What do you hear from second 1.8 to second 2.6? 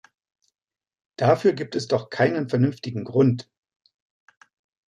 doch keinen